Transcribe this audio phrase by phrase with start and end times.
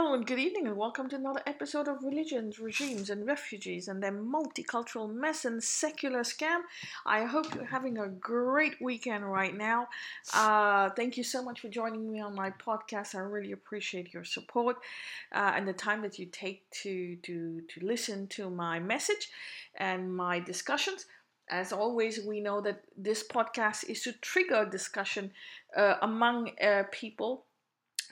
[0.00, 4.00] Hello and good evening, and welcome to another episode of Religions, Regimes, and Refugees and
[4.00, 6.60] their multicultural mess and secular scam.
[7.04, 9.88] I hope you're having a great weekend right now.
[10.32, 13.16] Uh, thank you so much for joining me on my podcast.
[13.16, 14.76] I really appreciate your support
[15.32, 19.30] uh, and the time that you take to, to, to listen to my message
[19.74, 21.06] and my discussions.
[21.50, 25.32] As always, we know that this podcast is to trigger discussion
[25.76, 27.46] uh, among uh, people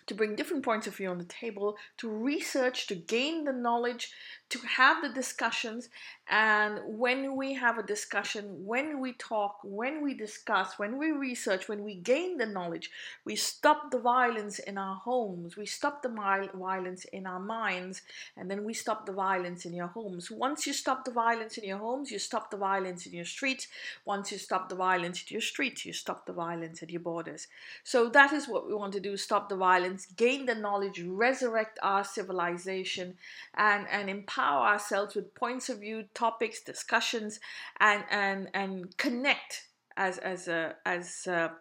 [0.07, 4.13] to bring different points of view on the table, to research, to gain the knowledge,
[4.49, 5.89] to have the discussions.
[6.29, 11.69] And when we have a discussion, when we talk, when we discuss, when we research,
[11.69, 12.91] when we gain the knowledge,
[13.25, 18.03] we stop the violence in our homes, we stop the violence in our minds,
[18.37, 20.31] and then we stop the violence in your homes.
[20.31, 23.69] Once you stop the violence in your homes, you stop the violence in your streets.
[24.05, 27.47] Once you stop the violence in your streets, you stop the violence at your borders.
[27.85, 31.79] So that is what we want to do stop the violence, gain the knowledge, resurrect
[31.83, 33.15] our civilization,
[33.55, 37.39] and, and empower empower ourselves with points of view, topics, discussions,
[37.79, 41.53] and and and connect as as a as a,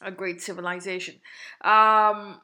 [0.00, 1.16] a great civilization.
[1.62, 2.40] Um,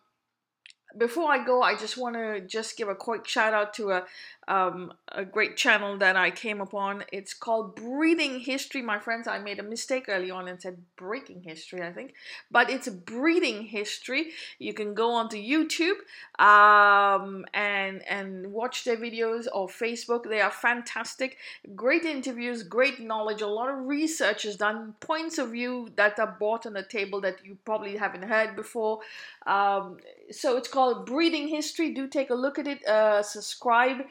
[0.96, 4.04] before I go, I just want to just give a quick shout out to a
[4.50, 7.04] um, a great channel that I came upon.
[7.12, 9.28] It's called Breathing History, my friends.
[9.28, 12.14] I made a mistake early on and said breaking history, I think,
[12.50, 14.30] but it's breathing history.
[14.58, 15.98] You can go onto YouTube
[16.44, 20.28] um, and and watch their videos or Facebook.
[20.28, 21.38] They are fantastic,
[21.76, 23.42] great interviews, great knowledge.
[23.42, 27.20] A lot of research is done, points of view that are brought on the table
[27.20, 29.00] that you probably haven't heard before.
[29.46, 29.98] Um,
[30.30, 31.92] so it's called Breathing History.
[31.92, 32.86] Do take a look at it.
[32.86, 34.02] Uh, subscribe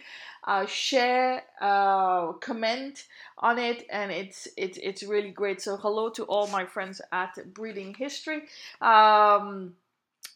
[0.44, 3.06] uh, share, uh, comment
[3.38, 5.62] on it, and it's it's it's really great.
[5.62, 8.44] So hello to all my friends at Breathing History.
[8.82, 9.76] Um,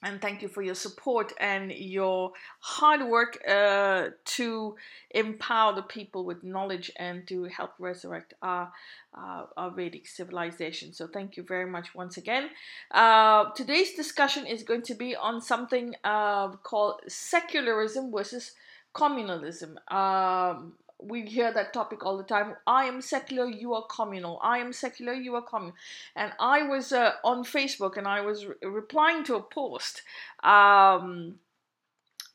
[0.04, 4.76] and thank you for your support and your hard work uh, to
[5.12, 8.72] empower the people with knowledge and to help resurrect our,
[9.18, 10.94] uh, our Vedic civilization.
[10.94, 12.50] So, thank you very much once again.
[12.92, 18.52] Uh, today's discussion is going to be on something uh, called secularism versus
[18.94, 19.76] communalism.
[19.92, 20.74] Um,
[21.08, 22.56] we hear that topic all the time.
[22.66, 24.40] I am secular, you are communal.
[24.42, 25.76] I am secular, you are communal.
[26.16, 30.02] And I was uh, on Facebook and I was re- replying to a post,
[30.44, 31.36] um,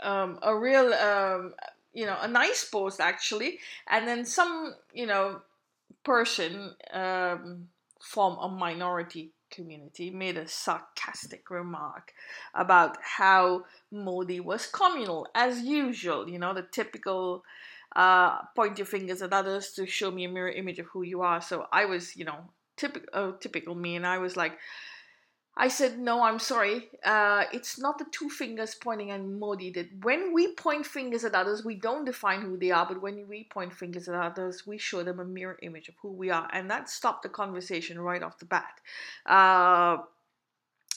[0.01, 1.55] um, a real, um,
[1.93, 3.59] you know, a nice post actually.
[3.89, 5.41] And then some, you know,
[6.05, 7.69] person um,
[8.01, 12.13] from a minority community made a sarcastic remark
[12.55, 17.45] about how Modi was communal, as usual, you know, the typical
[17.99, 21.21] uh, point your fingers at others to show me a mirror image of who you
[21.23, 21.41] are.
[21.41, 22.39] So I was, you know,
[22.77, 24.53] typical, typical me, and I was like,
[25.61, 26.89] I said, no, I'm sorry.
[27.05, 29.73] Uh, it's not the two fingers pointing at Modi.
[29.73, 33.27] That when we point fingers at others, we don't define who they are, but when
[33.29, 36.49] we point fingers at others, we show them a mirror image of who we are.
[36.53, 38.81] And that stopped the conversation right off the bat.
[39.27, 39.97] Uh,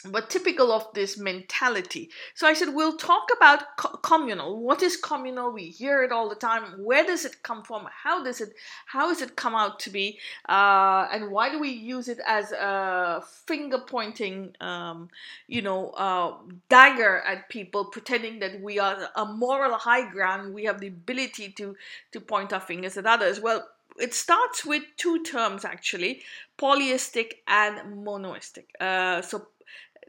[0.06, 2.10] but typical of this mentality.
[2.36, 4.62] So I said, we'll talk about co- communal.
[4.62, 5.52] What is communal?
[5.52, 6.64] We hear it all the time.
[6.84, 7.88] Where does it come from?
[8.04, 8.54] How does it?
[8.86, 10.20] How does it come out to be?
[10.48, 15.10] Uh, and why do we use it as a finger pointing, um,
[15.48, 16.34] you know, uh,
[16.70, 20.54] dagger at people, pretending that we are a moral high ground?
[20.54, 21.76] We have the ability to
[22.12, 23.40] to point our fingers at others.
[23.40, 23.68] Well,
[24.00, 26.22] it starts with two terms actually
[26.58, 29.48] polyistic and monoistic uh, so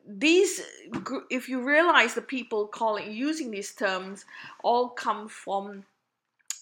[0.07, 0.61] these
[1.31, 4.25] if you realize the people calling using these terms
[4.63, 5.85] all come from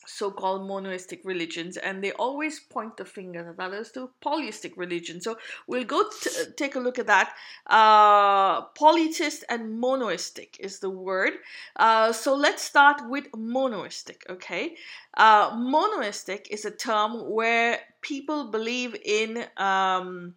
[0.06, 5.38] so-called monoistic religions and they always point the finger at others to polyistic religion so
[5.66, 7.34] we'll go t- take a look at that.
[7.66, 11.34] Uh, polytheist and monoistic is the word.
[11.76, 14.74] Uh, so let's start with monoistic okay?
[15.16, 20.34] Uh, monoistic is a term where people believe in um,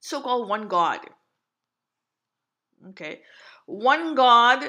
[0.00, 1.00] so-called one god
[2.90, 3.20] Okay.
[3.66, 4.64] One God,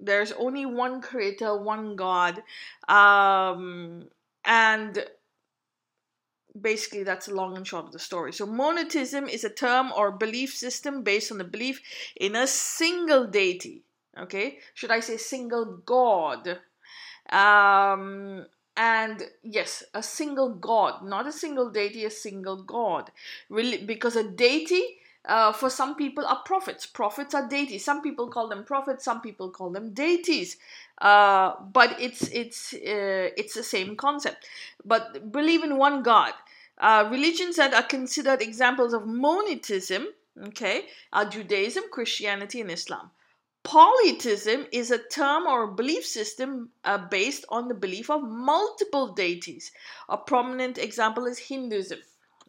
[0.00, 2.42] there's only one creator, one God.
[2.88, 4.08] Um,
[4.44, 5.06] and
[6.60, 8.32] basically that's the long and short of the story.
[8.32, 11.80] So monotheism is a term or belief system based on the belief
[12.16, 13.82] in a single deity.
[14.18, 16.58] Okay, should I say single God?
[17.30, 18.44] Um,
[18.76, 23.10] and yes, a single God, not a single deity, a single God.
[23.48, 26.84] Really, because a deity uh, for some people are prophets.
[26.84, 27.84] Prophets are deities.
[27.84, 29.04] Some people call them prophets.
[29.04, 30.56] Some people call them deities.
[31.00, 34.46] Uh, but it's it's uh, it's the same concept.
[34.84, 36.32] But believe in one God.
[36.78, 40.08] Uh, religions that are considered examples of monism,
[40.48, 43.10] okay, are Judaism, Christianity, and Islam.
[43.62, 49.12] Polytheism is a term or a belief system uh, based on the belief of multiple
[49.12, 49.70] deities.
[50.08, 52.00] A prominent example is Hinduism.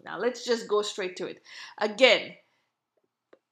[0.04, 1.44] Now let's just go straight to it.
[1.78, 2.34] Again,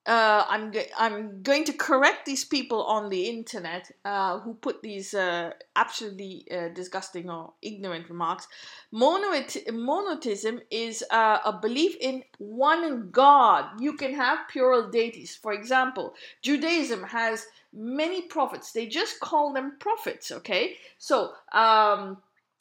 [0.07, 5.13] uh, I'm I'm going to correct these people on the internet uh, who put these
[5.13, 8.48] uh, absolutely uh, disgusting or ignorant remarks.
[8.92, 13.80] Monoth- monotheism is uh, a belief in one God.
[13.80, 15.36] You can have plural deities.
[15.36, 18.71] For example, Judaism has many prophets.
[18.71, 20.31] They just call them prophets.
[20.31, 21.33] Okay, so.
[21.54, 22.18] Um,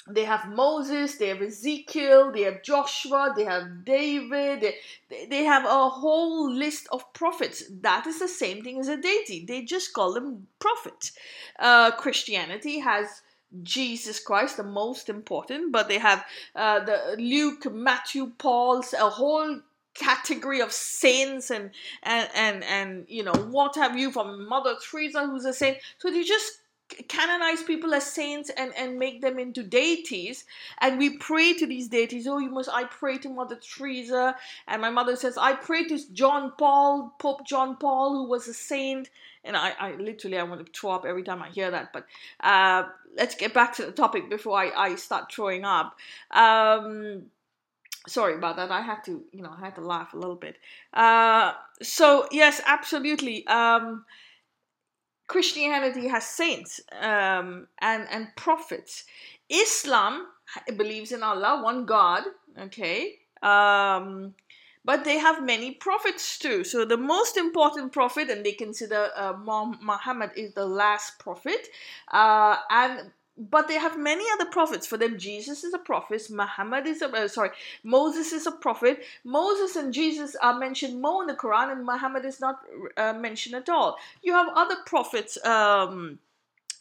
[0.09, 4.75] they have Moses, they have Ezekiel, they have Joshua, they have David,
[5.09, 7.65] they, they have a whole list of prophets.
[7.71, 9.45] That is the same thing as a deity.
[9.47, 11.13] They just call them prophets.
[11.59, 13.23] Uh, Christianity has
[13.63, 16.25] Jesus Christ, the most important, but they have
[16.55, 19.61] uh, the Luke, Matthew, Paul's, a whole
[19.93, 21.71] category of saints and
[22.05, 25.79] and and and you know what have you from Mother Teresa, who's a saint.
[25.99, 26.61] So they just
[27.09, 30.45] canonize people as saints and, and make them into deities.
[30.79, 32.27] And we pray to these deities.
[32.27, 34.37] Oh you must i pray to mother teresa.
[34.69, 38.55] And my mother says i pray to john paul pope john paul who was a
[38.55, 39.11] saint.
[39.45, 41.93] And i, I literally i want to throw up every time i hear that.
[41.93, 42.07] But
[42.41, 42.85] uh,
[43.17, 45.97] let's get back to the topic before i, I start throwing up.
[46.31, 47.27] Um,
[48.07, 48.71] sorry about that.
[48.71, 50.57] I had to you know i had to laugh a little bit.
[50.93, 51.53] Uh,
[51.83, 53.47] so yes absolutely.
[53.47, 54.05] Um,
[55.31, 59.05] Christianity has saints um, and and prophets.
[59.49, 60.27] Islam
[60.77, 62.25] believes in Allah, one God.
[62.59, 64.35] Okay, um,
[64.85, 66.65] but they have many prophets too.
[66.65, 69.35] So the most important prophet, and they consider uh,
[69.91, 71.69] Muhammad is the last prophet,
[72.11, 74.87] uh, and but they have many other prophets.
[74.87, 76.29] For them, Jesus is a prophet.
[76.31, 77.51] Muhammad is a uh, sorry.
[77.83, 79.03] Moses is a prophet.
[79.25, 82.61] Moses and Jesus are mentioned more in the Quran, and Muhammad is not
[82.97, 83.97] uh, mentioned at all.
[84.23, 85.43] You have other prophets.
[85.45, 86.19] Um,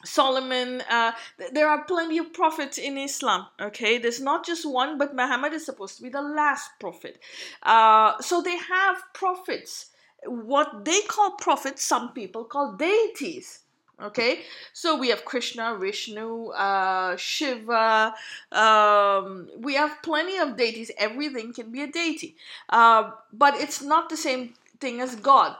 [0.05, 1.11] Solomon, uh,
[1.51, 3.47] there are plenty of prophets in Islam.
[3.59, 7.19] Okay, there's not just one, but Muhammad is supposed to be the last prophet.
[7.63, 9.87] Uh, so they have prophets.
[10.25, 13.59] What they call prophets, some people call deities
[14.01, 14.41] okay
[14.73, 18.13] so we have krishna vishnu uh, shiva
[18.51, 20.91] um, we have plenty of deities.
[20.97, 22.35] Everything can be a deity.
[22.69, 25.55] Uh, but it's not the same thing as god.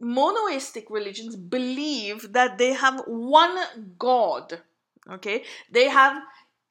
[0.00, 3.56] Monoistic religions believe that they have one
[3.98, 4.60] god
[5.10, 5.44] okay?
[5.70, 6.22] They have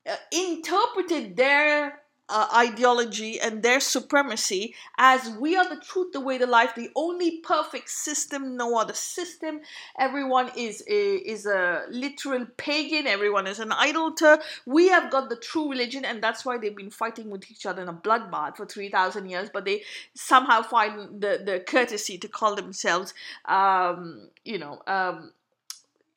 [0.08, 2.01] uh, interpreted their
[2.32, 6.90] uh, ideology and their supremacy as we are the truth, the way, the life, the
[6.96, 9.60] only perfect system, no other system.
[10.00, 13.06] Everyone is a, is a literal pagan.
[13.06, 14.40] Everyone is an idolater.
[14.66, 17.82] We have got the true religion, and that's why they've been fighting with each other
[17.82, 19.50] in a bloodbath for three thousand years.
[19.54, 19.84] But they
[20.14, 23.14] somehow find the the courtesy to call themselves,
[23.46, 25.34] um, you know, um,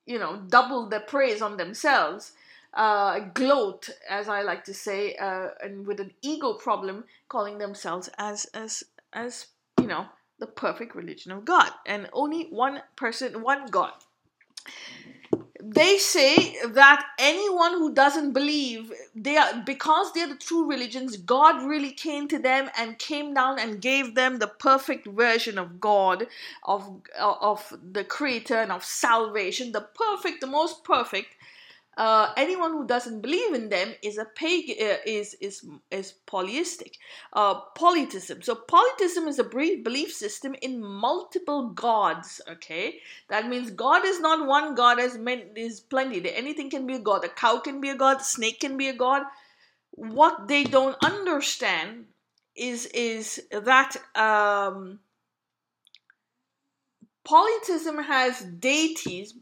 [0.06, 2.32] you know, double the praise on themselves
[2.74, 8.10] uh, gloat, as I like to say, uh, and with an ego problem, calling themselves
[8.18, 9.46] as as as
[9.80, 10.06] you know
[10.38, 13.92] the perfect religion of God, and only one person, one God.
[15.66, 21.62] They say that anyone who doesn't believe they are because they're the true religions, God
[21.62, 26.26] really came to them and came down and gave them the perfect version of God,
[26.64, 31.34] of of the Creator and of salvation, the perfect, the most perfect
[31.96, 36.94] uh, anyone who doesn't believe in them is a pagan uh, is is is polyistic.
[37.32, 43.00] Uh, polytheism so polytheism is a belief system in multiple gods okay?
[43.28, 46.28] That means god is not one god as many is plenty.
[46.34, 47.24] Anything can be a god.
[47.24, 48.20] A cow can be a god.
[48.20, 49.22] A snake can be a god.
[49.92, 52.06] What they don't understand
[52.56, 54.98] is is that um,
[57.24, 59.34] polytheism has deities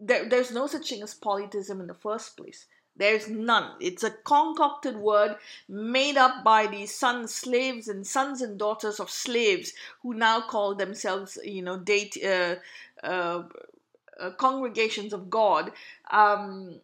[0.00, 2.66] there, there's no such thing as polytheism in the first place.
[2.98, 3.72] There's none.
[3.80, 5.36] It's a concocted word
[5.68, 10.74] made up by these sons, slaves, and sons and daughters of slaves who now call
[10.74, 12.56] themselves, you know, date uh,
[13.04, 13.42] uh,
[14.18, 15.72] uh, congregations of God.
[16.10, 16.76] Um,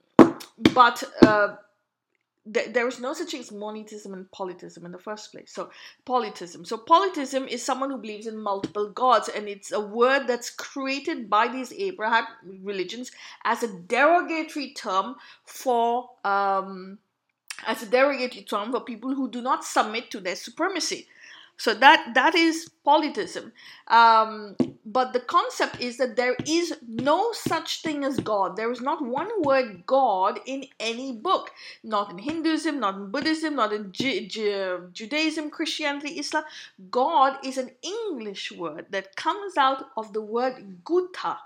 [0.74, 1.56] but uh,
[2.52, 5.52] th- there is no such thing as monotheism and polytheism in the first place.
[5.52, 5.70] So,
[6.04, 6.64] polytheism.
[6.64, 11.28] So, polytheism is someone who believes in multiple gods, and it's a word that's created
[11.28, 12.26] by these Abraham
[12.62, 13.10] religions
[13.44, 16.10] as a derogatory term for.
[16.24, 16.98] Um,
[17.64, 21.06] as a derogatory term for people who do not submit to their supremacy.
[21.56, 23.52] So that that is polytheism.
[23.88, 24.56] Um,
[24.86, 28.56] but the concept is that there is no such thing as God.
[28.56, 31.50] There is not one word God in any book.
[31.84, 36.44] Not in Hinduism, not in Buddhism, not in Ju- Ju- Judaism, Christianity, Islam.
[36.90, 41.38] God is an English word that comes out of the word Gutta.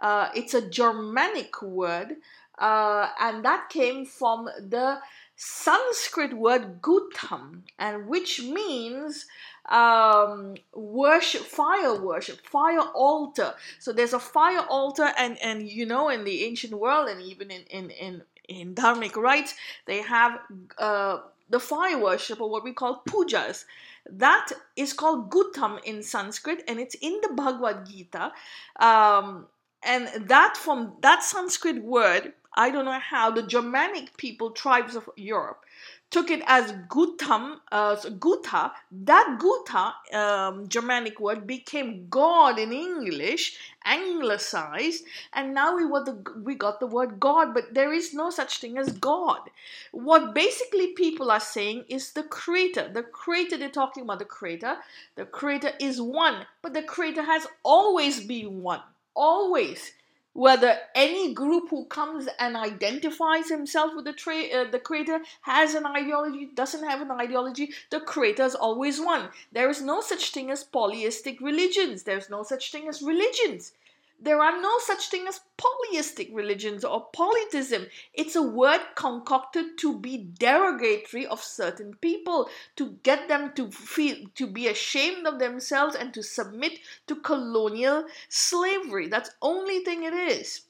[0.00, 2.16] Uh, it's a Germanic word,
[2.58, 4.98] uh, and that came from the
[5.40, 9.26] Sanskrit word gutam, and which means
[9.68, 13.54] um, worship, fire worship, fire altar.
[13.78, 17.52] So there's a fire altar, and and you know, in the ancient world, and even
[17.52, 19.54] in in in in dharmic rites,
[19.86, 20.40] they have
[20.76, 21.18] uh,
[21.48, 23.64] the fire worship or what we call pujas.
[24.10, 28.32] That is called gutam in Sanskrit, and it's in the Bhagavad Gita.
[28.80, 29.46] Um,
[29.84, 35.08] and that from that Sanskrit word, I don't know how the Germanic people, tribes of
[35.16, 35.64] Europe,
[36.10, 38.72] took it as gutam, uh, guta.
[38.90, 46.56] That guta, um, Germanic word, became God in English, anglicized, and now we the we
[46.56, 47.54] got the word God.
[47.54, 49.50] But there is no such thing as God.
[49.92, 52.90] What basically people are saying is the creator.
[52.92, 54.78] The creator they're talking about the creator.
[55.14, 58.82] The creator is one, but the creator has always been one.
[59.14, 59.92] Always
[60.38, 65.74] whether any group who comes and identifies himself with the, tra- uh, the creator has
[65.74, 69.30] an ideology, doesn't have an ideology, the creator is always one.
[69.50, 72.04] There is no such thing as polyistic religions.
[72.04, 73.72] There's no such thing as religions.
[74.20, 77.86] There are no such thing as polyistic religions or polytheism.
[78.12, 84.26] It's a word concocted to be derogatory of certain people, to get them to feel
[84.34, 89.06] to be ashamed of themselves and to submit to colonial slavery.
[89.06, 90.62] That's only thing it is.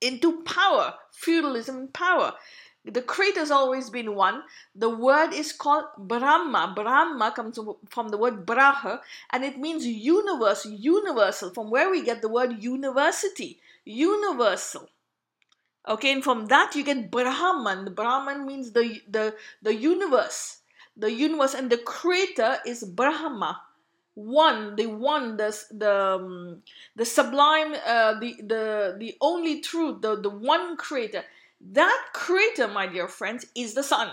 [0.00, 2.32] Into power, feudalism and power.
[2.84, 4.42] The creator has always been one.
[4.74, 6.74] The word is called Brahma.
[6.76, 9.00] Brahma comes from the word Braha
[9.30, 14.90] and it means universe, universal, from where we get the word university, universal.
[15.88, 17.86] Okay, and from that you get Brahman.
[17.86, 20.58] The Brahman means the, the, the universe.
[20.96, 23.62] The universe and the creator is Brahma
[24.14, 26.62] one the one the the um,
[26.94, 31.24] the sublime uh, the the the only truth the the one creator
[31.72, 34.10] that creator, my dear friends, is the sun.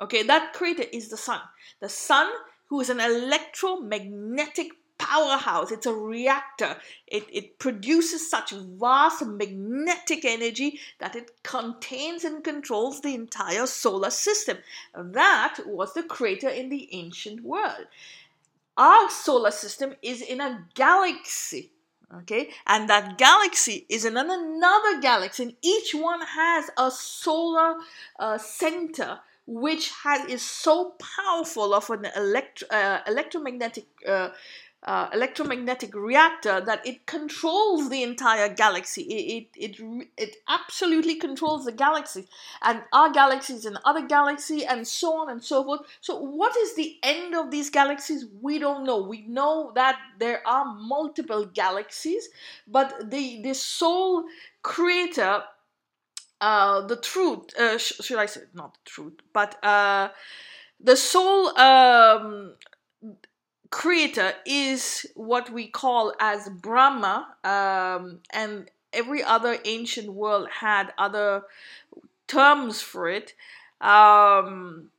[0.00, 1.40] Okay, that creator is the sun.
[1.80, 2.28] The sun,
[2.68, 6.76] who is an electromagnetic powerhouse, it's a reactor.
[7.06, 14.10] It, it produces such vast magnetic energy that it contains and controls the entire solar
[14.10, 14.58] system.
[14.94, 17.86] That was the creator in the ancient world.
[18.76, 21.72] Our solar system is in a galaxy
[22.18, 22.50] okay?
[22.66, 27.76] And that galaxy is in another galaxy and each one has a solar
[28.18, 34.28] uh, center which has is so powerful of an elect, uh, electromagnetic uh,
[34.82, 39.02] uh, electromagnetic reactor that it controls the entire galaxy.
[39.02, 42.26] It, it, it, it absolutely controls the galaxy
[42.62, 45.80] and our galaxies and other galaxy and so on and so forth.
[46.00, 48.24] So, what is the end of these galaxies?
[48.40, 49.02] We don't know.
[49.02, 52.28] We know that there are multiple galaxies,
[52.66, 54.24] but the, the sole
[54.62, 55.42] creator,
[56.40, 60.08] uh, the truth, uh, sh- should I say, not the truth, but uh,
[60.80, 62.54] the sole um,
[63.70, 71.42] creator is what we call as Brahma, um, and every other ancient world had other
[72.26, 73.34] terms for it.
[73.80, 74.90] Um,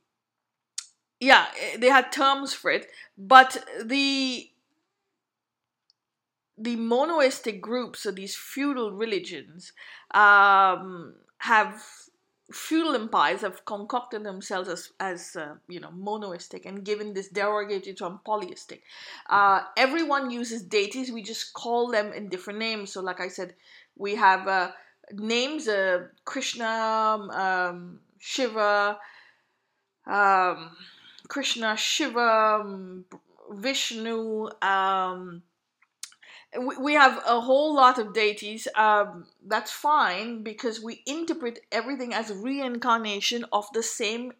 [1.20, 1.46] yeah,
[1.78, 4.48] they had terms for it, but the
[6.58, 9.72] the monoistic groups, or these feudal religions,
[10.12, 11.82] um, have
[12.52, 17.94] feudal empires have concocted themselves as, as uh, you know monoistic and given this derogatory
[17.94, 18.80] term polyistic.
[19.28, 21.10] Uh, everyone uses deities.
[21.10, 22.92] We just call them in different names.
[22.92, 23.54] So, like I said,
[23.96, 24.70] we have uh,
[25.12, 28.98] names: uh, Krishna, um, Shiva,
[30.06, 30.70] um,
[31.28, 33.04] Krishna, Shiva, um,
[33.50, 34.48] Vishnu.
[34.60, 35.42] Um,
[36.58, 38.68] we have a whole lot of deities.
[38.74, 44.32] Um, that's fine because we interpret everything as reincarnation of the same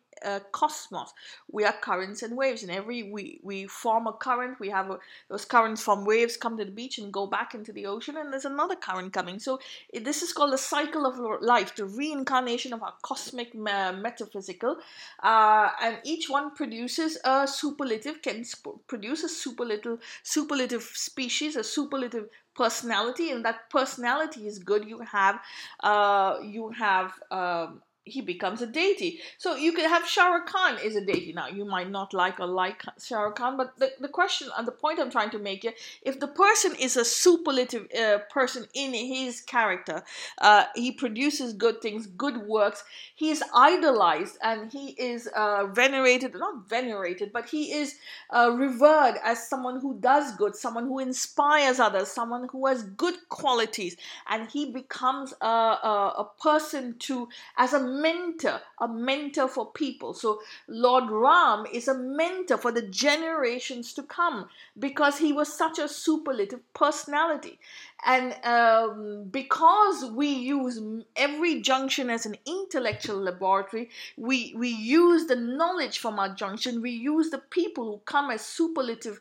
[0.53, 1.13] cosmos.
[1.51, 4.61] We are currents and waves, and every we we form a current.
[4.61, 4.99] We have a,
[5.29, 8.33] those currents from waves come to the beach and go back into the ocean, and
[8.33, 9.39] there's another current coming.
[9.39, 9.61] So
[9.93, 14.77] this is called the cycle of life, the reincarnation of our cosmic uh, metaphysical,
[15.23, 21.65] uh, and each one produces a superlative, can sp- produce a superlative superlative species, a
[21.65, 25.41] superlative personality and that personality is good you have
[25.81, 29.21] uh, you have um, he becomes a deity.
[29.39, 31.33] So you could have Shah Rukh Khan is a deity.
[31.33, 34.67] Now you might not like or like Shah Rukh Khan, but the, the question and
[34.67, 38.67] the point I'm trying to make here, if the person is a superlative uh, person
[38.75, 40.03] in his character,
[40.41, 46.35] uh, he produces good things, good works, he is idolized and he is uh, venerated,
[46.35, 47.97] not venerated, but he is
[48.31, 53.15] uh, revered as someone who does good, someone who inspires others, someone who has good
[53.29, 53.97] qualities,
[54.29, 60.15] and he becomes a, a, a person to, as a mentor, a mentor for people.
[60.15, 65.79] So Lord Ram is a mentor for the generations to come because he was such
[65.79, 67.59] a superlative personality.
[68.05, 70.81] And um, because we use
[71.15, 76.91] every junction as an intellectual laboratory, we, we use the knowledge from our junction, we
[76.91, 79.21] use the people who come as superlative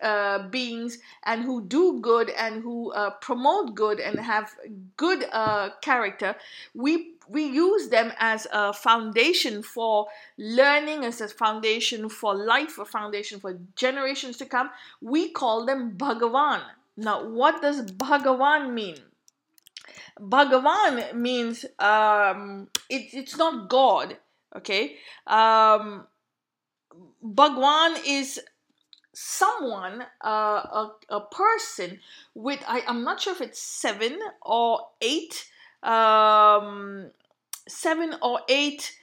[0.00, 4.54] uh, beings and who do good and who uh, promote good and have
[4.96, 6.34] good uh, character,
[6.74, 10.06] we we use them as a foundation for
[10.38, 14.70] learning, as a foundation for life, a foundation for generations to come.
[15.00, 16.62] We call them Bhagavan.
[16.96, 18.96] Now, what does Bhagavan mean?
[20.20, 24.18] Bhagavan means um, it, it's not God,
[24.56, 24.96] okay?
[25.26, 26.06] Um,
[27.22, 28.40] Bhagwan is
[29.14, 32.00] someone, uh, a, a person
[32.34, 35.46] with, I, I'm not sure if it's seven or eight
[35.82, 37.10] um,
[37.72, 38.96] seven or eight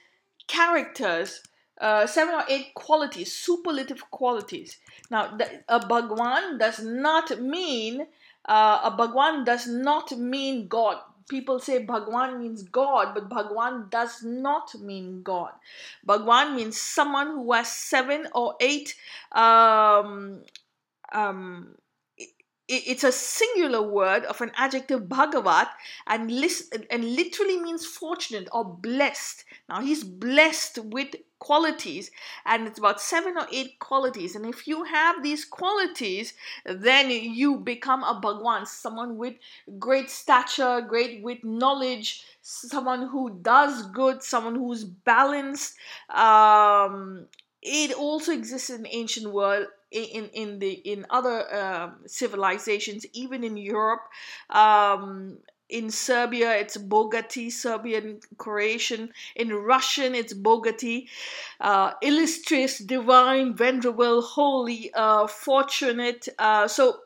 [0.46, 1.42] characters,
[1.80, 4.78] uh, seven or eight qualities, superlative qualities.
[5.10, 5.36] Now,
[5.68, 8.06] a Bhagwan does not mean
[8.44, 10.98] uh, a Bhagwan does not mean God.
[11.28, 15.52] People say Bhagwan means God, but Bhagwan does not mean God.
[16.04, 18.96] Bhagwan means someone who has seven or eight
[19.32, 20.42] um,
[21.12, 21.76] um,
[22.70, 25.68] it's a singular word of an adjective bhagavat
[26.06, 29.44] and, list, and literally means fortunate or blessed.
[29.68, 32.10] Now he's blessed with qualities
[32.44, 36.34] and it's about seven or eight qualities and if you have these qualities
[36.66, 39.32] then you become a bhagwan someone with
[39.78, 45.76] great stature great with knowledge someone who does good someone who's balanced
[46.10, 47.24] um,
[47.62, 53.56] it also exists in ancient world in in the in other um, civilizations, even in
[53.56, 54.02] Europe.
[54.50, 59.12] Um, in Serbia, it's Bogati, Serbian Croatian.
[59.36, 61.08] In Russian, it's Bogati.
[61.60, 66.28] Uh, illustrious, divine, venerable, holy, uh, fortunate.
[66.40, 66.98] Uh, so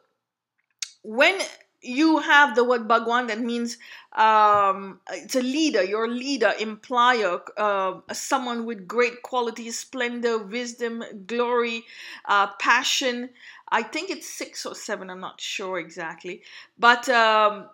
[1.02, 1.38] when
[1.84, 3.78] you have the word Bhagwan that means
[4.12, 11.84] um, it's a leader, your leader, implier, uh, someone with great qualities, splendor, wisdom, glory,
[12.26, 13.30] uh, passion.
[13.68, 16.42] I think it's six or seven, I'm not sure exactly.
[16.78, 17.68] But um,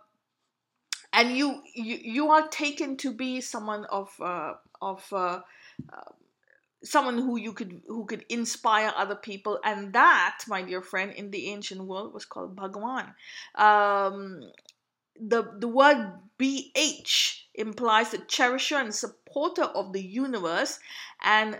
[1.12, 5.40] and you, you you are taken to be someone of uh, of uh,
[5.92, 6.12] uh,
[6.82, 11.30] someone who you could who could inspire other people and that my dear friend in
[11.30, 13.14] the ancient world was called bhagwan.
[13.54, 14.40] Um,
[15.20, 20.78] the the word bh implies the cherisher and supporter of the universe
[21.22, 21.58] and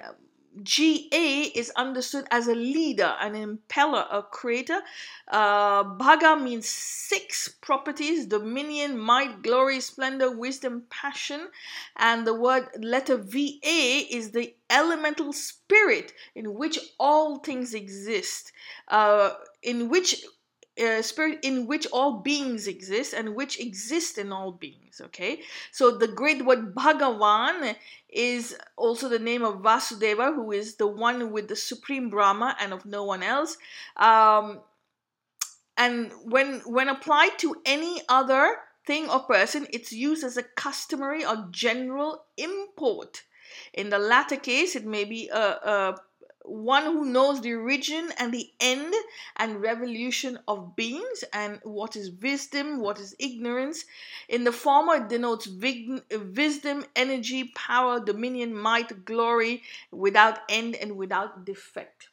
[0.62, 4.80] GA is understood as a leader, an impeller, a creator.
[5.28, 11.48] Uh, Bhaga means six properties dominion, might, glory, splendor, wisdom, passion.
[11.96, 18.52] And the word letter VA is the elemental spirit in which all things exist,
[18.88, 20.24] uh, in which
[20.80, 25.40] uh, spirit in which all beings exist and which exist in all beings okay?
[25.72, 27.76] So the great word bhagavan
[28.08, 32.72] is also the name of vasudeva who is the one with the supreme brahma and
[32.72, 33.56] of no one else.
[33.96, 34.60] Um,
[35.76, 41.24] and when when applied to any other thing or person it's used as a customary
[41.24, 43.22] or general import.
[43.74, 45.96] In the latter case it may be a, a
[46.44, 48.94] one who knows the origin and the end
[49.37, 53.85] and revolution of beings and what is wisdom, what is ignorance.
[54.29, 61.44] In the former, it denotes wisdom, energy, power, dominion, might, glory, without end and without
[61.44, 62.09] defect.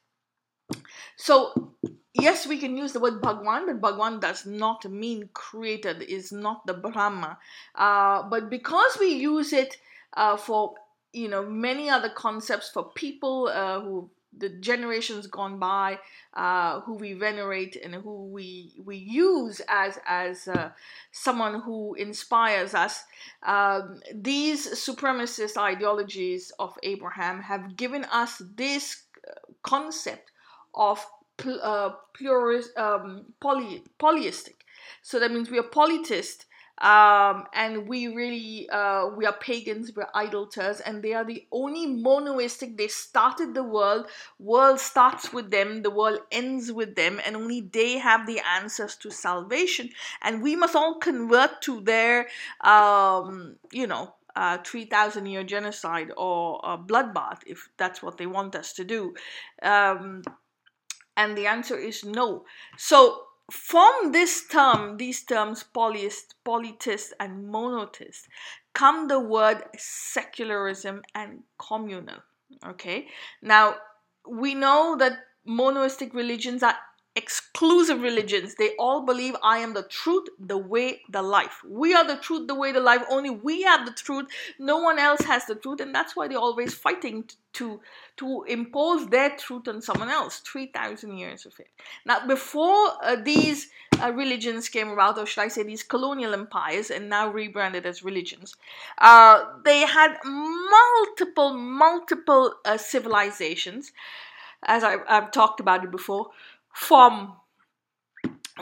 [1.15, 1.73] So,
[2.13, 6.65] yes, we can use the word Bhagwan, but Bhagwan does not mean created, is not
[6.65, 7.37] the Brahma.
[7.75, 9.77] Uh, but because we use it
[10.15, 10.75] uh, for
[11.13, 15.99] you know many other concepts for people uh, who the generations gone by
[16.33, 20.69] uh, who we venerate and who we we use as as uh,
[21.11, 23.03] someone who inspires us.
[23.43, 30.31] Um, these supremacist ideologies of Abraham have given us this uh, concept
[30.73, 31.05] of
[31.45, 34.55] uh, plurist, um, poly, polyistic.
[35.01, 36.45] So that means we are polytheist
[36.79, 41.87] um, and we really uh, we are pagans we're idolaters and they are the only
[41.87, 44.07] monoistic they started the world
[44.39, 48.95] world starts with them the world ends with them and only they have the answers
[48.95, 49.89] to salvation
[50.21, 52.27] and we must all convert to their
[52.61, 58.53] um, you know uh, 3,000 year genocide or a bloodbath if that's what they want
[58.55, 59.15] us to do.
[59.63, 60.21] Um,
[61.15, 62.45] and the answer is no.
[62.77, 68.27] So from this term, these terms polyist, polytheist, and monotheist,
[68.73, 72.17] come the word secularism and communal.
[72.65, 73.07] Okay,
[73.41, 73.75] now
[74.29, 76.75] we know that monoistic religions are
[77.17, 78.55] exclusive religions.
[78.55, 81.61] They all believe I am the truth, the way, the life.
[81.67, 83.03] We are the truth, the way, the life.
[83.09, 84.27] Only we have the truth.
[84.59, 87.81] No one else has the truth, and that's why they're always fighting to
[88.17, 90.39] to impose their truth on someone else.
[90.51, 91.67] Three thousand years of it.
[92.05, 93.67] Now, before uh, these
[94.01, 98.03] uh, religions came about, or should I say, these colonial empires, and now rebranded as
[98.03, 98.55] religions,
[98.99, 103.91] uh, they had multiple, multiple uh, civilizations.
[104.63, 106.31] As I, I've talked about it before,
[106.77, 107.33] from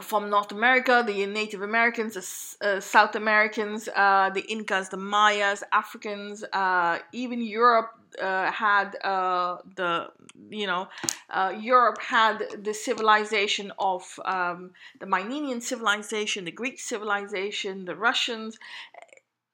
[0.02, 2.14] from North America, the Native Americans,
[2.60, 8.96] the uh, South Americans, uh, the Incas, the Mayas, Africans, uh, even Europe uh, had
[9.04, 10.08] uh, the
[10.50, 10.88] you know
[11.30, 18.58] uh, Europe had the civilization of um, the Mycenaean civilization, the Greek civilization, the Russians.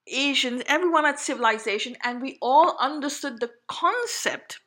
[0.08, 4.60] Asians, everyone had civilization, and we all understood the concept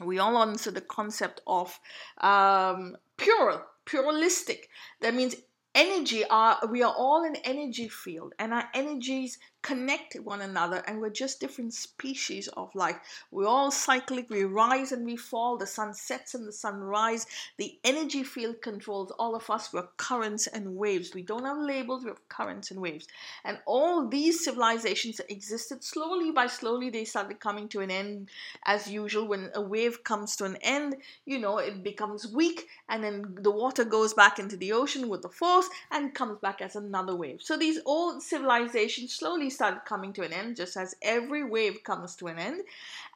[0.00, 1.78] we all understand the concept of
[2.20, 4.68] um, pure, pluralistic.
[5.00, 5.36] That means
[5.74, 11.00] energy are we are all an energy field and our energies connect one another and
[11.00, 12.96] we're just different species of life.
[13.32, 14.30] We're all cyclic.
[14.30, 15.56] We rise and we fall.
[15.56, 17.26] The sun sets and the sun rises.
[17.56, 19.72] The energy field controls all of us.
[19.72, 21.14] We're currents and waves.
[21.14, 22.04] We don't have labels.
[22.04, 23.08] We have currents and waves.
[23.44, 26.90] And all these civilizations existed slowly by slowly.
[26.90, 28.28] They started coming to an end
[28.66, 29.26] as usual.
[29.26, 33.50] When a wave comes to an end you know it becomes weak and then the
[33.50, 37.40] water goes back into the ocean with the force and comes back as another wave.
[37.42, 42.14] So these old civilizations slowly started coming to an end, just as every wave comes
[42.16, 42.62] to an end.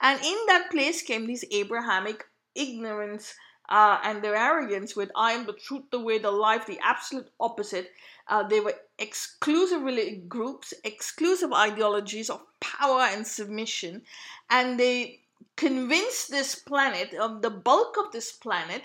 [0.00, 2.24] And in that place came these Abrahamic
[2.54, 3.34] ignorance
[3.68, 7.28] uh, and their arrogance with I am the truth, the way, the life, the absolute
[7.38, 7.90] opposite.
[8.28, 9.82] Uh, they were exclusive
[10.28, 14.02] groups, exclusive ideologies of power and submission,
[14.50, 15.20] and they
[15.56, 18.82] convinced this planet, of the bulk of this planet,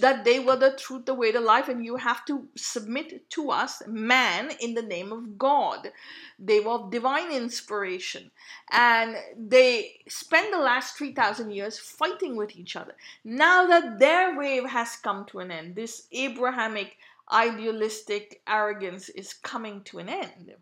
[0.00, 3.50] that they were the truth, the way, the life, and you have to submit to
[3.50, 5.90] us, man, in the name of God.
[6.38, 8.30] They were of divine inspiration,
[8.70, 12.94] and they spent the last 3,000 years fighting with each other.
[13.24, 16.96] Now that their wave has come to an end, this Abrahamic
[17.30, 20.54] idealistic arrogance is coming to an end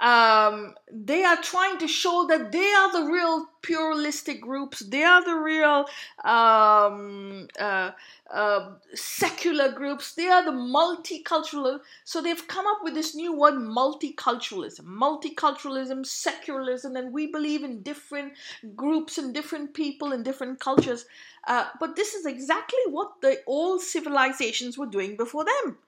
[0.00, 4.80] um, they are trying to show that they are the real pluralistic groups.
[4.80, 5.86] They are the real
[6.24, 7.90] um, uh,
[8.30, 10.14] uh, secular groups.
[10.14, 11.80] They are the multicultural.
[12.04, 14.84] So they've come up with this new word, multiculturalism.
[14.84, 18.34] Multiculturalism, secularism, and we believe in different
[18.74, 21.06] groups and different people and different cultures.
[21.46, 25.78] Uh, but this is exactly what the old civilizations were doing before them.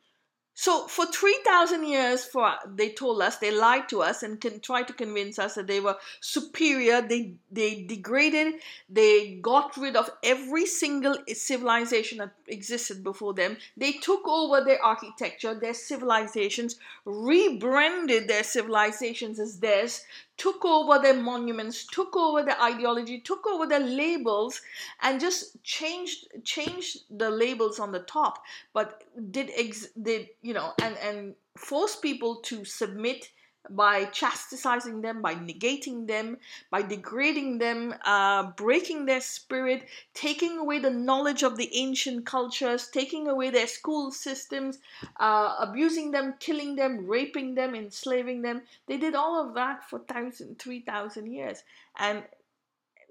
[0.60, 4.82] So for 3000 years for they told us they lied to us and can try
[4.82, 7.00] to convince us that they were superior.
[7.00, 8.54] They they degraded.
[8.88, 13.56] They got rid of every single civilization that existed before them.
[13.76, 20.02] They took over their architecture their civilizations rebranded their civilizations as theirs
[20.38, 24.60] took over their monuments, took over their ideology, took over their labels,
[25.02, 28.42] and just changed changed the labels on the top.
[28.72, 33.30] But did ex- did you know and and force people to submit
[33.70, 36.38] by chastising them, by negating them,
[36.70, 42.88] by degrading them, uh, breaking their spirit, taking away the knowledge of the ancient cultures,
[42.88, 44.78] taking away their school systems,
[45.20, 48.62] uh, abusing them, killing them, raping them, enslaving them.
[48.86, 51.62] They did all of that for thousand, three thousand years,
[51.98, 52.22] and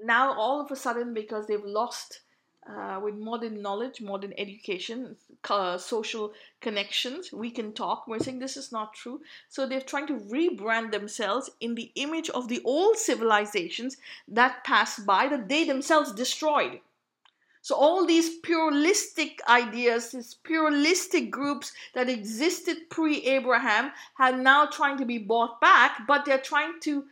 [0.03, 2.21] now all of a sudden, because they've lost
[2.69, 5.15] uh, with modern knowledge, modern education,
[5.49, 8.07] uh, social connections, we can talk.
[8.07, 9.21] We're saying this is not true.
[9.49, 15.05] So they're trying to rebrand themselves in the image of the old civilizations that passed
[15.05, 16.81] by that they themselves destroyed.
[17.61, 25.05] So all these pluralistic ideas, these pluralistic groups that existed pre-Abraham, are now trying to
[25.05, 27.03] be bought back, but they're trying to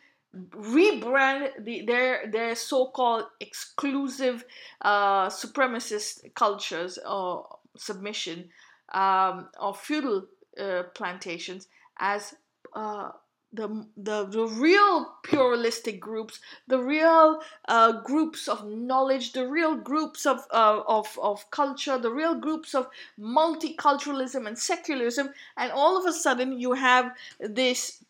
[0.52, 4.44] rebrand the, their their so-called exclusive
[4.82, 8.50] uh, supremacist cultures or submission
[8.94, 10.26] um, or feudal
[10.60, 11.68] uh, plantations
[12.00, 12.36] as
[12.74, 13.12] uh,
[13.56, 20.26] the, the, the real pluralistic groups, the real uh, groups of knowledge, the real groups
[20.26, 22.88] of, uh, of, of culture, the real groups of
[23.20, 28.04] multiculturalism and secularism, and all of a sudden you have this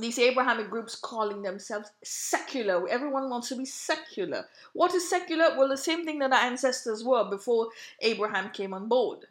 [0.00, 2.88] these Abrahamic groups calling themselves secular.
[2.88, 4.46] Everyone wants to be secular.
[4.72, 5.56] What is secular?
[5.56, 7.68] Well, the same thing that our ancestors were before
[8.00, 9.26] Abraham came on board,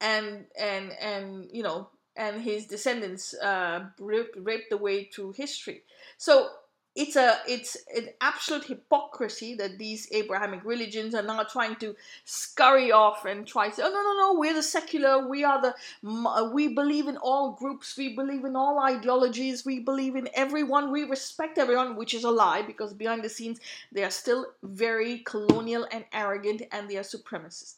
[0.00, 5.82] and and and you know and his descendants uh, raped the way through history.
[6.18, 6.50] So
[6.94, 12.92] it's a it's an absolute hypocrisy that these Abrahamic religions are now trying to scurry
[12.92, 15.74] off and try to oh no no no we're the secular we are the
[16.06, 20.92] uh, we believe in all groups we believe in all ideologies we believe in everyone
[20.92, 23.58] we respect everyone which is a lie because behind the scenes
[23.90, 27.76] they are still very colonial and arrogant and they are supremacists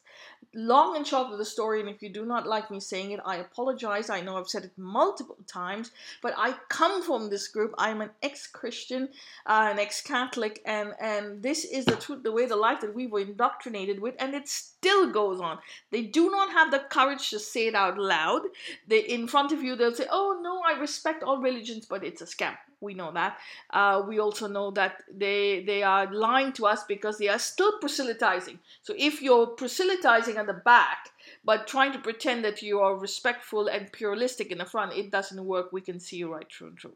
[0.55, 3.19] long and short of the story, and if you do not like me saying it,
[3.25, 4.09] I apologize.
[4.09, 7.75] I know I've said it multiple times, but I come from this group.
[7.77, 9.04] I'm an ex-Christian,
[9.45, 13.07] uh, an ex-Catholic, and and this is the truth, the way, the life that we
[13.07, 15.59] were indoctrinated with, and it still goes on.
[15.91, 18.41] They do not have the courage to say it out loud.
[18.87, 22.21] They in front of you, they'll say, "Oh no, I respect all religions, but it's
[22.21, 23.37] a scam." we know that.
[23.71, 27.79] Uh, we also know that they they are lying to us because they are still
[27.79, 28.59] proselytizing.
[28.83, 31.09] So if you're proselytizing at the back,
[31.43, 35.43] but trying to pretend that you are respectful and pluralistic in the front, it doesn't
[35.43, 35.73] work.
[35.73, 36.95] We can see you right through and through.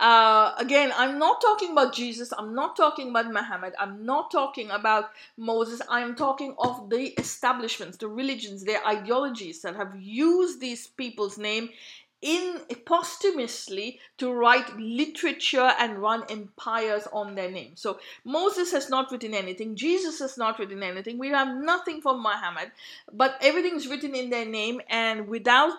[0.00, 2.32] Uh, again, I'm not talking about Jesus.
[2.38, 3.74] I'm not talking about Muhammad.
[3.78, 5.82] I'm not talking about Moses.
[5.90, 11.70] I'm talking of the establishments, the religions, their ideologies that have used these people's name
[12.22, 17.72] in posthumously to write literature and run empires on their name.
[17.76, 21.18] So Moses has not written anything, Jesus has not written anything.
[21.18, 22.72] We have nothing from Muhammad,
[23.12, 25.72] but everything's written in their name and without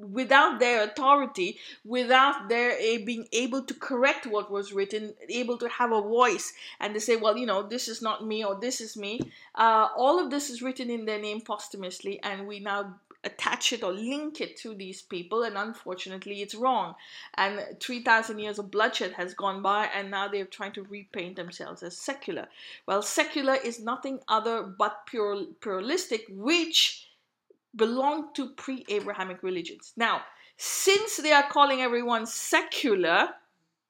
[0.00, 5.68] without their authority, without their uh, being able to correct what was written, able to
[5.68, 8.80] have a voice and to say, well, you know, this is not me or this
[8.80, 9.20] is me.
[9.54, 12.94] Uh, all of this is written in their name posthumously, and we now
[13.28, 16.94] attach it or link it to these people, and unfortunately, it's wrong.
[17.34, 21.82] And 3,000 years of bloodshed has gone by, and now they're trying to repaint themselves
[21.82, 22.48] as secular.
[22.86, 27.08] Well, secular is nothing other but pure pluralistic, which
[27.74, 29.92] belong to pre Abrahamic religions.
[29.96, 30.22] Now,
[30.56, 33.28] since they are calling everyone secular,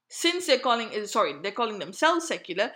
[0.09, 2.72] since they're calling eh, sorry, they're calling themselves secular,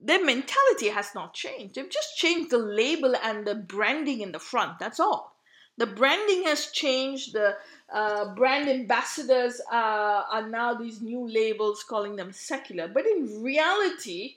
[0.00, 1.74] their mentality has not changed.
[1.74, 4.78] They've just changed the label and the branding in the front.
[4.78, 5.33] That's all.
[5.76, 7.32] The branding has changed.
[7.32, 7.56] The
[7.92, 12.88] uh, brand ambassadors uh, are now these new labels calling them secular.
[12.88, 14.36] But in reality,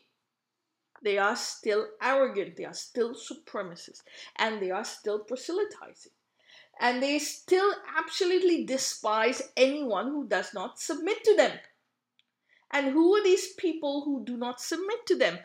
[1.04, 4.02] they are still arrogant, they are still supremacists,
[4.38, 6.12] and they are still proselytizing.
[6.80, 11.58] And they still absolutely despise anyone who does not submit to them.
[12.71, 15.39] And who are these people who do not submit to them?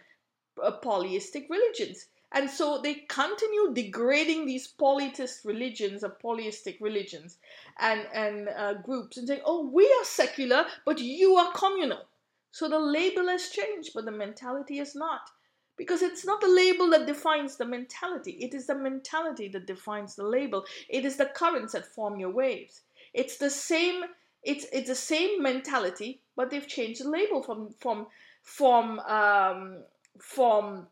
[0.59, 2.07] Polyistic religions.
[2.33, 7.37] And so they continue degrading these polytheist religions or polyistic religions
[7.79, 12.07] and, and uh, groups and saying, oh, we are secular, but you are communal.
[12.51, 15.31] So the label has changed, but the mentality is not.
[15.77, 20.15] Because it's not the label that defines the mentality, it is the mentality that defines
[20.15, 20.65] the label.
[20.89, 22.83] It is the currents that form your waves.
[23.15, 24.05] It's the same.
[24.43, 28.07] It's it's the same mentality, but they've changed the label from from
[28.43, 29.83] from um,
[30.19, 30.89] from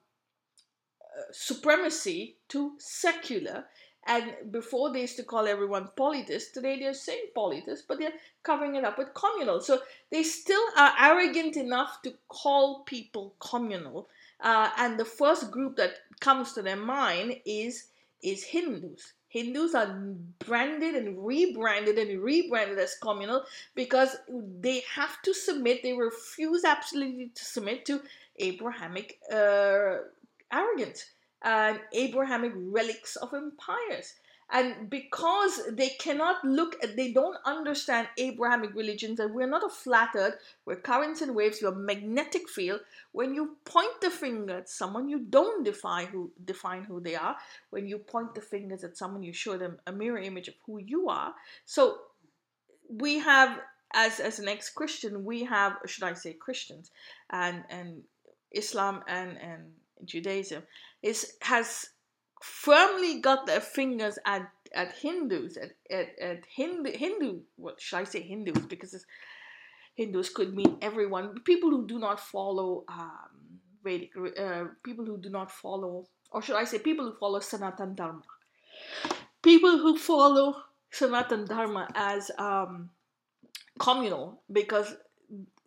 [1.32, 3.64] supremacy to secular.
[4.06, 8.76] And before they used to call everyone polytheist, today they're saying polytheist, but they're covering
[8.76, 9.60] it up with communal.
[9.60, 9.80] So
[10.10, 14.08] they still are arrogant enough to call people communal.
[14.40, 17.88] Uh, and the first group that comes to their mind is
[18.22, 19.14] is Hindus.
[19.28, 19.96] Hindus are
[20.40, 24.16] branded and rebranded and rebranded as communal because
[24.60, 28.02] they have to submit, they refuse absolutely to submit to
[28.40, 29.98] Abrahamic uh,
[30.52, 31.10] arrogant
[31.42, 34.14] and Abrahamic relics of empires.
[34.52, 39.68] And because they cannot look at, they don't understand Abrahamic religions, and we're not a
[40.64, 42.80] we're currents and waves, we're magnetic field.
[43.12, 47.36] When you point the finger at someone, you don't define who define who they are.
[47.70, 50.78] When you point the fingers at someone, you show them a mirror image of who
[50.78, 51.32] you are.
[51.64, 51.98] So
[52.88, 53.60] we have
[53.94, 56.90] as as an ex-Christian, we have should I say Christians
[57.30, 58.02] and and
[58.50, 59.62] Islam and and
[60.04, 60.62] Judaism
[61.02, 61.86] is has
[62.42, 68.04] firmly got their fingers at at Hindus at at, at Hindu Hindu what should I
[68.04, 68.58] say Hindus?
[68.66, 69.04] Because
[69.94, 75.30] Hindus could mean everyone people who do not follow um, Vedic uh, people who do
[75.30, 78.22] not follow or should I say people who follow Sanatan Dharma.
[79.42, 80.54] People who follow
[80.90, 82.90] Sanatan Dharma as um,
[83.78, 84.94] communal because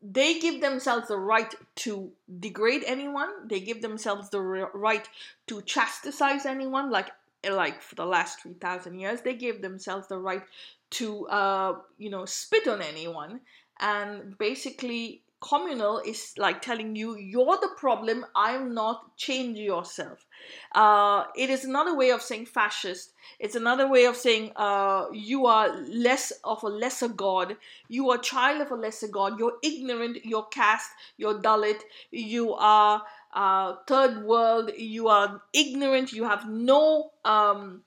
[0.03, 3.47] they give themselves the right to degrade anyone.
[3.47, 5.07] They give themselves the right
[5.47, 7.09] to chastise anyone, like
[7.49, 9.21] like for the last three thousand years.
[9.21, 10.43] They gave themselves the right
[10.91, 13.39] to uh, you know spit on anyone
[13.79, 20.25] and basically communal is like telling you you're the problem i'm not change yourself.
[20.73, 23.13] Uh, it is another way of saying fascist.
[23.39, 27.55] It's another way of saying uh, you are less of a lesser god.
[27.87, 29.39] You are child of a lesser god.
[29.39, 31.81] You're ignorant you're caste you're dalit.
[32.11, 33.01] You are
[33.33, 34.71] uh, third world.
[34.77, 36.11] You are ignorant.
[36.11, 37.83] You have no um,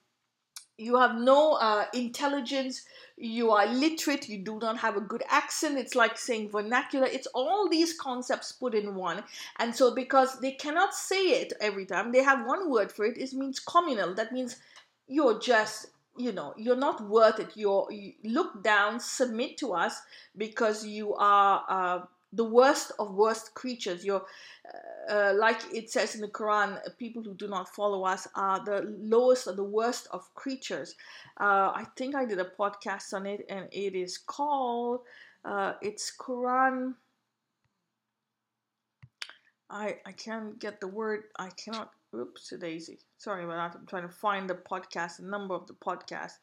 [0.77, 2.85] you have no uh, intelligence
[3.17, 5.77] you are literate, you do not have a good accent.
[5.79, 7.07] It's like saying vernacular.
[7.07, 9.23] It's all these concepts put in one.
[9.57, 13.17] And so, because they cannot say it every time, they have one word for it.
[13.17, 14.13] It means communal.
[14.13, 14.57] That means
[15.07, 20.01] you're just you know you're not worth it you're you look down submit to us
[20.35, 21.99] because you are uh,
[22.33, 24.25] the worst of worst creatures you're
[25.09, 28.95] uh, like it says in the Quran, people who do not follow us are the
[28.99, 30.95] lowest or the worst of creatures.
[31.39, 35.01] Uh, I think I did a podcast on it, and it is called
[35.45, 36.95] uh, it's Quran.
[39.69, 41.23] I I can't get the word.
[41.39, 41.91] I cannot.
[42.15, 42.99] Oops, daisy.
[43.17, 43.79] Sorry about that.
[43.79, 46.37] I'm trying to find the podcast, the number of the podcast.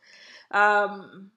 [0.50, 1.30] Um,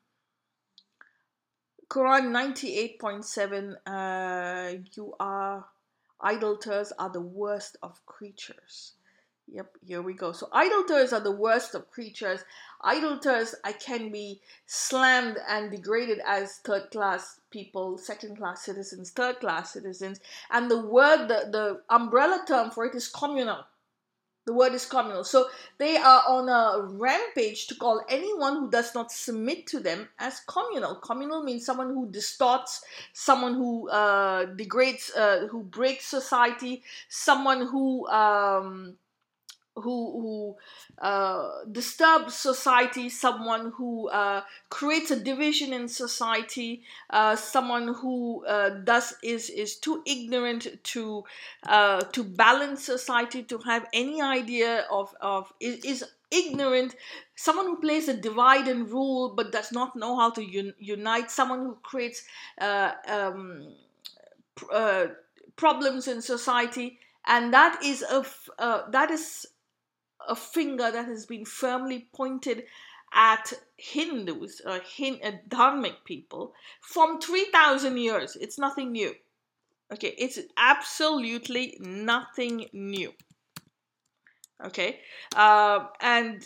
[1.89, 3.75] Quran 98.7.
[3.87, 5.65] Uh, you are
[6.23, 8.93] idolaters are the worst of creatures.
[9.49, 10.33] Yep, here we go.
[10.33, 12.43] So idolaters are the worst of creatures.
[12.83, 19.39] Idolaters I can be slammed and degraded as third class people, second class citizens, third
[19.39, 20.19] class citizens.
[20.51, 23.63] And the word, the, the umbrella term for it is communal.
[24.47, 25.25] The word is communal.
[25.25, 30.07] So they are on a rampage to call anyone who does not submit to them
[30.19, 30.95] as communal.
[30.95, 32.81] Communal means someone who distorts,
[33.11, 38.95] someone who uh, degrades, uh, who breaks society, someone who um,
[39.81, 40.55] who who
[41.05, 48.69] uh, disturbs society, someone who uh, creates a division in society, uh, someone who uh,
[48.83, 51.23] does is is too ignorant to
[51.67, 56.95] uh, to balance society, to have any idea of of is, is ignorant.
[57.35, 61.29] Someone who plays a divide and rule but does not know how to un- unite.
[61.31, 62.23] Someone who creates
[62.59, 63.67] uh, um,
[64.55, 64.65] pr-
[65.55, 66.99] problems in society.
[67.25, 69.45] And that is a f- that is
[70.27, 72.63] a finger that has been firmly pointed
[73.13, 78.35] at Hindus, or uh, Hin- uh, Dharmic people, from 3,000 years.
[78.39, 79.13] It's nothing new.
[79.91, 83.13] Okay, it's absolutely nothing new.
[84.65, 84.99] Okay,
[85.35, 86.43] uh, and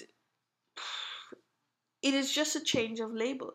[2.01, 3.53] it is just a change of label.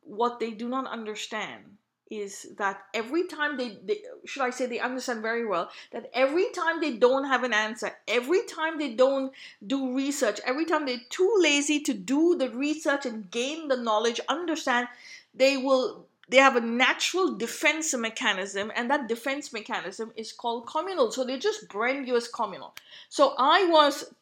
[0.00, 1.76] What they do not understand
[2.10, 6.46] is that every time they, they, should i say they understand very well that every
[6.52, 9.32] time they don't have an answer every time they don't
[9.66, 14.20] do research every time they're too lazy to do the research and gain the knowledge
[14.28, 14.88] understand
[15.34, 21.10] they will they have a natural defense mechanism and that defense mechanism is called communal.
[21.10, 22.72] So they just brand you as communal.
[23.08, 24.14] So i was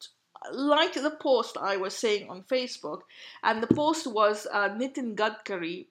[0.51, 3.01] like the post i was saying on facebook
[3.43, 5.85] and the post was uh, nitin gadkari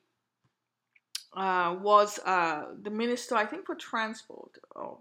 [1.38, 4.58] uh, was uh, the minister, I think, for transport.
[4.74, 4.98] Oh,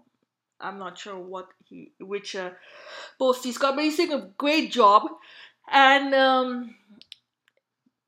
[0.60, 2.50] I'm not sure what he, which uh,
[3.18, 5.02] post he's got, but he's doing a great job.
[5.70, 6.76] And um,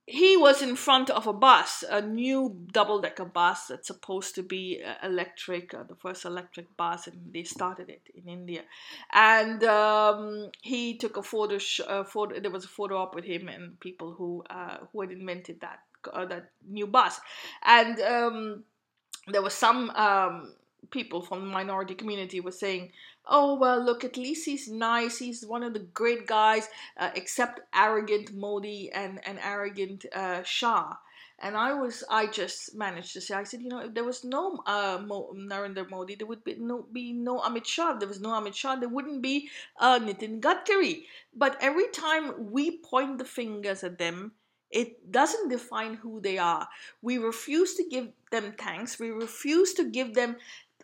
[0.07, 4.43] he was in front of a bus, a new double decker bus that's supposed to
[4.43, 8.63] be uh, electric, uh, the first electric bus, and they started it in India.
[9.13, 12.39] And um, he took a photo, sh- photo.
[12.41, 14.45] There was a photo op with him and people who
[14.93, 15.81] who had invented that
[16.13, 17.21] uh, that new bus,
[17.65, 18.65] and um,
[19.29, 20.55] there was some um,
[20.91, 22.93] people from the minority community were saying,
[23.27, 25.19] "Oh well, look, at least he's nice.
[25.19, 30.95] He's one of the great guys, uh, except arrogant Modi and and arrogant uh, Shah."
[31.43, 34.25] And I was, I just managed to say, I said, you know, if there was
[34.25, 37.95] no uh, Mo- Narendra Modi, there would be no, be no Amit Shah.
[37.95, 41.05] If there was no Amit Shah, there wouldn't be uh, Nitin Gadkari.
[41.35, 44.33] But every time we point the fingers at them,
[44.71, 46.69] it doesn't define who they are.
[47.03, 48.99] We refuse to give them thanks.
[48.99, 50.37] We refuse to give them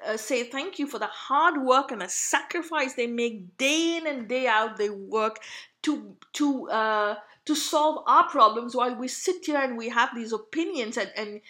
[0.06, 4.06] uh, say thank you for the hard work and the sacrifice they make day in
[4.06, 4.76] and day out.
[4.76, 5.40] They work
[5.82, 7.14] to to uh,
[7.46, 11.40] to solve our problems while we sit here and we have these opinions and, and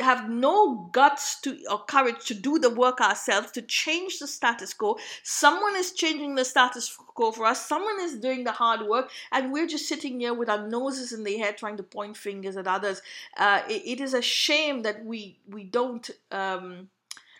[0.00, 4.72] have no guts to or courage to do the work ourselves to change the status
[4.72, 4.96] quo.
[5.22, 7.66] Someone is changing the status quo for us.
[7.66, 9.10] Someone is doing the hard work.
[9.30, 12.56] And we're just sitting here with our noses in the air trying to point fingers
[12.56, 13.02] at others.
[13.36, 16.88] Uh, it, it is a shame that we we don't um,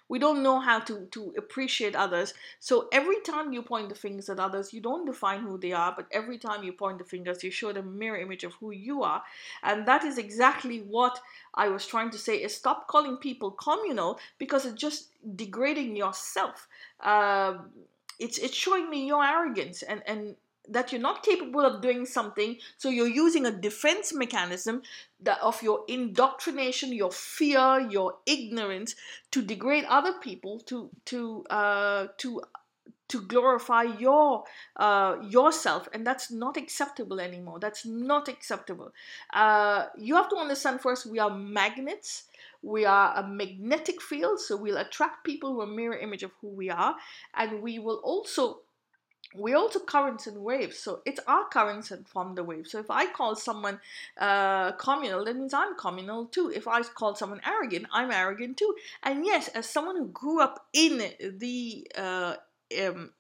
[0.09, 2.35] we don't know how to, to appreciate others.
[2.61, 5.93] So every time you point the fingers at others, you don't define who they are,
[5.97, 9.03] but every time you point the fingers, you show the mirror image of who you
[9.03, 9.23] are.
[9.63, 11.21] And that is exactly what
[11.55, 16.69] I was trying to say is stop calling people communal because it's just degrading yourself.
[17.01, 17.71] Um,
[18.19, 20.37] it's it's showing me your arrogance and and
[20.69, 24.83] that you're not capable of doing something so you're using a defense mechanism
[25.21, 28.95] that of your indoctrination your fear your ignorance
[29.31, 32.41] to degrade other people to to uh, to
[33.09, 34.45] to glorify your
[34.77, 37.59] uh, yourself and that's not acceptable anymore.
[37.61, 38.93] That's not acceptable.
[39.33, 42.25] Uh, you have to understand first we are magnets.
[42.63, 46.49] We are a magnetic field so we'll attract people who are mirror image of who
[46.49, 46.97] we are
[47.35, 48.61] and we will also
[49.39, 52.91] we also currents and waves so it's our currents and from the waves so if
[52.91, 53.81] i call someone
[54.19, 56.51] uh, communal that means i'm communal too.
[56.55, 58.75] If i call someone arrogant i'm arrogant too.
[59.03, 61.03] And yes as someone who grew up in
[61.39, 62.35] the uh,
[62.83, 63.13] um,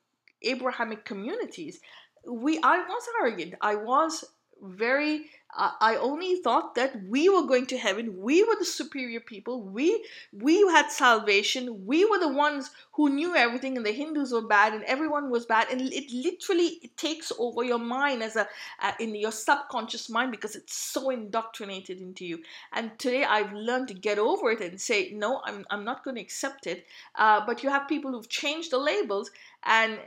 [0.42, 1.80] abrahamic communities
[2.28, 3.54] we i was arrogant.
[3.60, 4.24] I was
[4.62, 8.20] very I only thought that we were going to heaven.
[8.20, 9.62] We were the superior people.
[9.62, 11.86] We we had salvation.
[11.86, 15.46] We were the ones who knew everything, and the Hindus were bad, and everyone was
[15.46, 15.68] bad.
[15.70, 18.48] And it literally it takes over your mind as a
[18.82, 22.42] uh, in your subconscious mind because it's so indoctrinated into you.
[22.72, 26.16] And today I've learned to get over it and say no, I'm I'm not going
[26.16, 26.86] to accept it.
[27.14, 29.30] Uh, but you have people who've changed the labels
[29.62, 29.98] and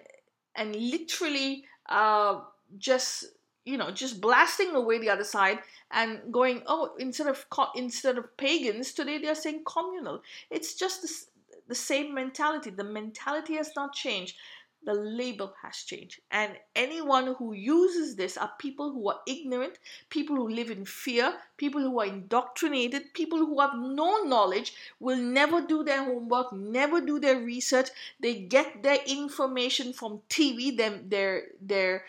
[0.56, 2.42] and literally uh,
[2.78, 3.26] just
[3.66, 5.60] you know just blasting away the other side
[5.91, 7.45] and going oh instead of
[7.76, 10.22] instead of pagans today they're saying communal.
[10.49, 11.30] It's just
[11.70, 12.72] the same mentality.
[12.72, 14.36] The mentality has not changed.
[14.84, 16.22] The label has changed.
[16.32, 19.78] And anyone who uses this are people who are ignorant
[20.10, 25.18] people who live in fear people who are indoctrinated people who have no knowledge will
[25.18, 27.89] never do their homework never do their research.
[28.20, 32.05] They get their information from tv them their their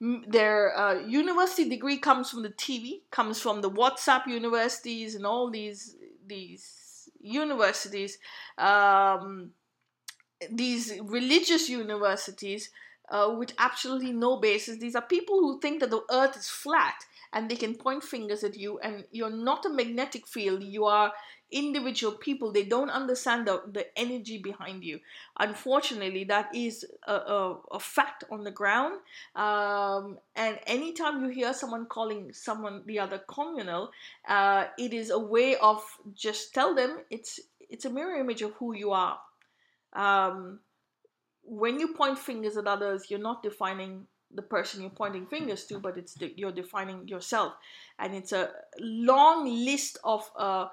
[0.00, 5.50] their uh, university degree comes from the TV, comes from the WhatsApp universities and all
[5.50, 5.96] these
[6.26, 8.18] these universities,
[8.56, 9.50] um,
[10.50, 12.70] these religious universities
[13.10, 14.78] uh, with absolutely no basis.
[14.78, 18.42] These are people who think that the earth is flat and they can point fingers
[18.44, 20.62] at you and you're not a magnetic field.
[20.62, 21.12] You are
[21.52, 22.52] individual people.
[22.52, 25.00] They don't understand the, the energy behind you.
[25.38, 29.00] Unfortunately that is a, a, a fact on the ground.
[29.34, 33.90] Um, and anytime you hear someone calling someone the other communal
[34.28, 35.82] uh, it is a way of
[36.14, 39.18] just tell them it's it's a mirror image of who you are.
[39.92, 40.60] Um,
[41.50, 45.80] when you point fingers at others you're not defining the person you're pointing fingers to,
[45.80, 47.52] but it's the, you're defining yourself,
[47.98, 50.66] and it's a long list of uh,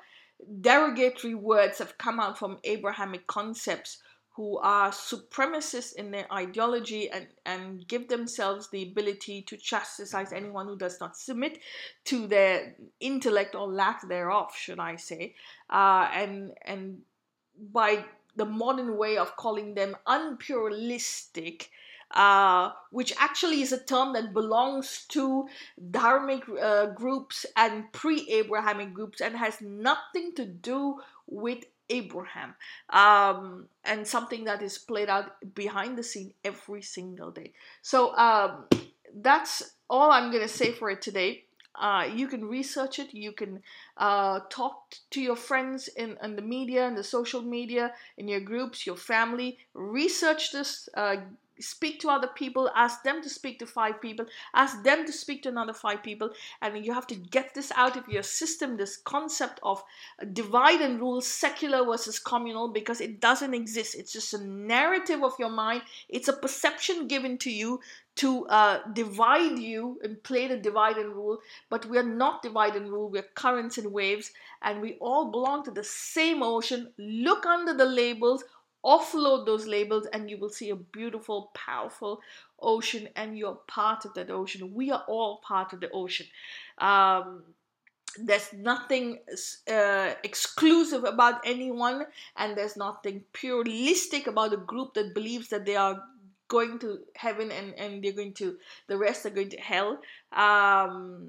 [0.61, 3.97] derogatory words have come out from Abrahamic concepts
[4.35, 10.67] who are supremacists in their ideology and, and give themselves the ability to chastise anyone
[10.67, 11.57] who does not submit
[12.05, 15.33] to their intellect or lack thereof, should I say.
[15.71, 16.99] Uh, and and
[17.73, 18.05] by
[18.37, 21.67] the modern way of calling them unpluralistic,
[22.11, 25.47] uh, which actually is a term that belongs to
[25.91, 32.55] dharmic uh, groups and pre Abrahamic groups and has nothing to do with Abraham,
[32.89, 37.53] um, and something that is played out behind the scene every single day.
[37.81, 38.65] So um,
[39.15, 41.45] that's all I'm going to say for it today.
[41.79, 43.13] Uh, you can research it.
[43.13, 43.61] You can
[43.97, 48.39] uh, talk to your friends in, in the media, in the social media, in your
[48.39, 49.59] groups, your family.
[49.73, 50.89] Research this.
[50.95, 51.17] Uh,
[51.59, 55.43] speak to other people ask them to speak to five people ask them to speak
[55.43, 56.29] to another five people.
[56.61, 59.83] And you have to get this out of your system this concept of
[60.33, 63.95] divide and rule secular versus communal because it doesn't exist.
[63.95, 65.83] It's just a narrative of your mind.
[66.09, 67.79] It's a perception given to you
[68.15, 71.37] to uh, divide you and play the divide and rule.
[71.69, 73.09] But we are not divide and rule.
[73.09, 74.31] We're currents and waves.
[74.63, 76.91] And we all belong to the same ocean.
[76.97, 78.43] Look under the labels
[78.85, 82.21] offload those labels and you will see a beautiful, powerful
[82.59, 84.73] ocean, and you're part of that ocean.
[84.73, 86.27] We are all part of the ocean.
[86.77, 87.43] Um,
[88.19, 89.19] there's nothing
[89.71, 92.05] uh, exclusive about anyone,
[92.35, 96.01] and there's nothing pluralistic about a group that believes that they are
[96.47, 98.57] going to heaven and and they're going to
[98.87, 99.99] the rest are going to hell
[100.31, 101.27] um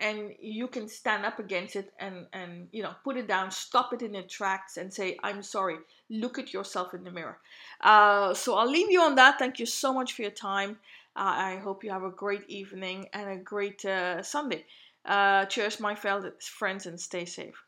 [0.00, 3.92] and you can stand up against it and and you know put it down stop
[3.92, 5.76] it in its tracks and say i'm sorry.
[6.10, 7.38] Look at yourself in the mirror.
[7.80, 9.38] Uh, so i'll leave you on that.
[9.38, 10.78] Thank you so much for your time.
[11.16, 14.64] Uh, i hope you have a great evening and a great uh, sunday.
[15.04, 17.67] Uh, cheers my fellow friends and stay safe